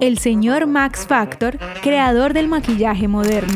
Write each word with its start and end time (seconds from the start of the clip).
El 0.00 0.18
señor 0.18 0.66
Max 0.66 1.06
Factor, 1.06 1.58
creador 1.82 2.32
del 2.32 2.48
maquillaje 2.48 3.08
moderno. 3.08 3.54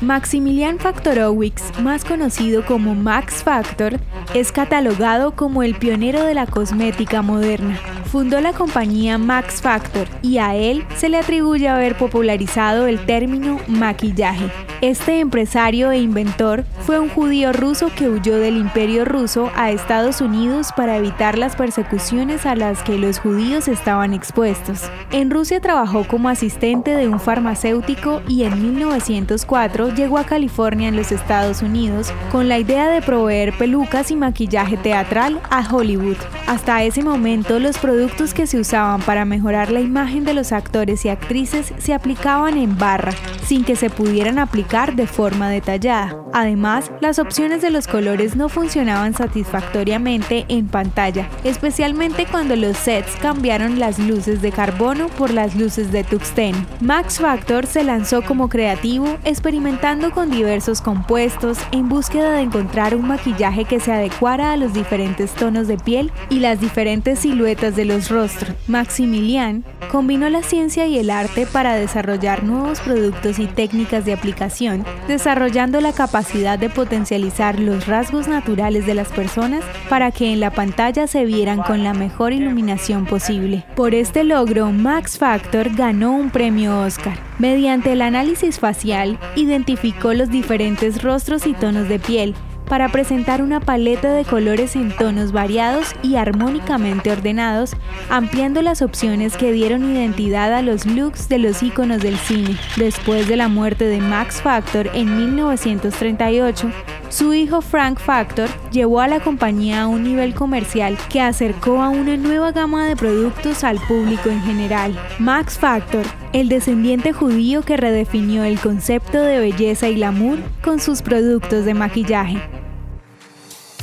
Maximilian 0.00 0.78
Factorowicz, 0.78 1.78
más 1.80 2.04
conocido 2.04 2.64
como 2.64 2.94
Max 2.94 3.42
Factor, 3.42 4.00
es 4.34 4.52
catalogado 4.52 5.36
como 5.36 5.62
el 5.62 5.74
pionero 5.74 6.24
de 6.24 6.34
la 6.34 6.46
cosmética 6.46 7.20
moderna. 7.20 7.78
Fundó 8.10 8.40
la 8.40 8.52
compañía 8.52 9.18
Max 9.18 9.62
Factor 9.62 10.08
y 10.20 10.38
a 10.38 10.56
él 10.56 10.84
se 10.96 11.08
le 11.08 11.18
atribuye 11.18 11.68
haber 11.68 11.96
popularizado 11.96 12.88
el 12.88 13.06
término 13.06 13.60
maquillaje. 13.68 14.50
Este 14.80 15.20
empresario 15.20 15.92
e 15.92 15.98
inventor 15.98 16.64
fue 16.86 16.98
un 16.98 17.08
judío 17.08 17.52
ruso 17.52 17.88
que 17.94 18.08
huyó 18.08 18.36
del 18.38 18.56
imperio 18.56 19.04
ruso 19.04 19.52
a 19.54 19.70
Estados 19.70 20.20
Unidos 20.20 20.70
para 20.74 20.96
evitar 20.96 21.38
las 21.38 21.54
persecuciones 21.54 22.46
a 22.46 22.56
las 22.56 22.82
que 22.82 22.98
los 22.98 23.20
judíos 23.20 23.68
estaban 23.68 24.12
expuestos. 24.12 24.90
En 25.12 25.30
Rusia 25.30 25.60
trabajó 25.60 26.08
como 26.08 26.30
asistente 26.30 26.96
de 26.96 27.06
un 27.06 27.20
farmacéutico 27.20 28.22
y 28.26 28.42
en 28.42 28.60
1904 28.60 29.94
llegó 29.94 30.18
a 30.18 30.24
California 30.24 30.88
en 30.88 30.96
los 30.96 31.12
Estados 31.12 31.62
Unidos 31.62 32.12
con 32.32 32.48
la 32.48 32.58
idea 32.58 32.88
de 32.88 33.02
proveer 33.02 33.56
pelucas 33.56 34.10
y 34.10 34.16
maquillaje 34.16 34.76
teatral 34.78 35.40
a 35.48 35.62
Hollywood. 35.70 36.16
Hasta 36.48 36.82
ese 36.82 37.04
momento 37.04 37.60
los 37.60 37.78
productos 38.00 38.32
que 38.32 38.46
se 38.46 38.58
usaban 38.58 39.02
para 39.02 39.26
mejorar 39.26 39.70
la 39.70 39.80
imagen 39.80 40.24
de 40.24 40.32
los 40.32 40.52
actores 40.52 41.04
y 41.04 41.10
actrices 41.10 41.74
se 41.76 41.92
aplicaban 41.92 42.56
en 42.56 42.78
barra, 42.78 43.12
sin 43.44 43.62
que 43.62 43.76
se 43.76 43.90
pudieran 43.90 44.38
aplicar 44.38 44.96
de 44.96 45.06
forma 45.06 45.50
detallada. 45.50 46.16
Además, 46.32 46.90
las 47.00 47.18
opciones 47.18 47.60
de 47.60 47.70
los 47.70 47.88
colores 47.88 48.36
no 48.36 48.48
funcionaban 48.48 49.14
satisfactoriamente 49.14 50.44
en 50.48 50.68
pantalla, 50.68 51.28
especialmente 51.42 52.26
cuando 52.30 52.54
los 52.54 52.76
sets 52.76 53.16
cambiaron 53.16 53.78
las 53.78 53.98
luces 53.98 54.40
de 54.40 54.52
carbono 54.52 55.08
por 55.08 55.32
las 55.32 55.56
luces 55.56 55.90
de 55.90 56.04
tuxteno. 56.04 56.64
Max 56.80 57.18
Factor 57.18 57.66
se 57.66 57.82
lanzó 57.82 58.22
como 58.22 58.48
creativo, 58.48 59.18
experimentando 59.24 60.12
con 60.12 60.30
diversos 60.30 60.80
compuestos 60.80 61.58
en 61.72 61.88
búsqueda 61.88 62.32
de 62.32 62.42
encontrar 62.42 62.94
un 62.94 63.08
maquillaje 63.08 63.64
que 63.64 63.80
se 63.80 63.92
adecuara 63.92 64.52
a 64.52 64.56
los 64.56 64.72
diferentes 64.72 65.32
tonos 65.32 65.66
de 65.66 65.78
piel 65.78 66.12
y 66.28 66.38
las 66.38 66.60
diferentes 66.60 67.20
siluetas 67.20 67.74
de 67.74 67.84
los 67.84 68.08
rostros. 68.08 68.54
Maximilian 68.68 69.64
combinó 69.90 70.28
la 70.30 70.42
ciencia 70.42 70.86
y 70.86 70.98
el 70.98 71.10
arte 71.10 71.46
para 71.46 71.74
desarrollar 71.74 72.44
nuevos 72.44 72.80
productos 72.80 73.40
y 73.40 73.46
técnicas 73.46 74.04
de 74.04 74.12
aplicación, 74.12 74.84
desarrollando 75.08 75.80
la 75.80 75.92
capacidad 75.92 76.19
de 76.20 76.68
potencializar 76.68 77.58
los 77.58 77.86
rasgos 77.86 78.28
naturales 78.28 78.84
de 78.84 78.94
las 78.94 79.08
personas 79.08 79.64
para 79.88 80.10
que 80.10 80.32
en 80.32 80.40
la 80.40 80.50
pantalla 80.50 81.06
se 81.06 81.24
vieran 81.24 81.62
con 81.62 81.82
la 81.82 81.94
mejor 81.94 82.32
iluminación 82.32 83.06
posible. 83.06 83.64
Por 83.74 83.94
este 83.94 84.22
logro, 84.22 84.70
Max 84.70 85.16
Factor 85.18 85.74
ganó 85.74 86.12
un 86.12 86.30
premio 86.30 86.80
Oscar. 86.82 87.18
Mediante 87.38 87.92
el 87.92 88.02
análisis 88.02 88.58
facial, 88.58 89.18
identificó 89.34 90.12
los 90.12 90.28
diferentes 90.28 91.02
rostros 91.02 91.46
y 91.46 91.54
tonos 91.54 91.88
de 91.88 91.98
piel, 91.98 92.34
para 92.70 92.88
presentar 92.88 93.42
una 93.42 93.58
paleta 93.58 94.12
de 94.12 94.24
colores 94.24 94.76
en 94.76 94.96
tonos 94.96 95.32
variados 95.32 95.92
y 96.04 96.14
armónicamente 96.14 97.10
ordenados, 97.10 97.72
ampliando 98.08 98.62
las 98.62 98.80
opciones 98.80 99.36
que 99.36 99.50
dieron 99.50 99.90
identidad 99.90 100.54
a 100.54 100.62
los 100.62 100.86
looks 100.86 101.28
de 101.28 101.38
los 101.38 101.64
iconos 101.64 102.00
del 102.00 102.16
cine. 102.16 102.56
Después 102.76 103.26
de 103.26 103.36
la 103.36 103.48
muerte 103.48 103.86
de 103.86 103.98
Max 103.98 104.40
Factor 104.40 104.88
en 104.94 105.16
1938, 105.16 106.70
su 107.08 107.34
hijo 107.34 107.60
Frank 107.60 107.98
Factor 107.98 108.48
llevó 108.70 109.00
a 109.00 109.08
la 109.08 109.18
compañía 109.18 109.82
a 109.82 109.88
un 109.88 110.04
nivel 110.04 110.32
comercial 110.32 110.96
que 111.08 111.20
acercó 111.20 111.82
a 111.82 111.88
una 111.88 112.16
nueva 112.16 112.52
gama 112.52 112.86
de 112.86 112.94
productos 112.94 113.64
al 113.64 113.80
público 113.80 114.28
en 114.28 114.40
general. 114.42 114.96
Max 115.18 115.58
Factor, 115.58 116.06
el 116.32 116.48
descendiente 116.48 117.12
judío 117.12 117.62
que 117.62 117.76
redefinió 117.76 118.44
el 118.44 118.60
concepto 118.60 119.20
de 119.20 119.40
belleza 119.40 119.88
y 119.88 119.96
glamour 119.96 120.38
con 120.62 120.78
sus 120.78 121.02
productos 121.02 121.64
de 121.64 121.74
maquillaje. 121.74 122.59